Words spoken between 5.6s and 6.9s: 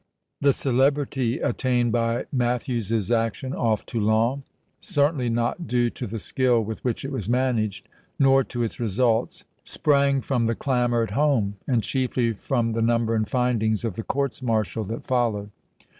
due to the skill with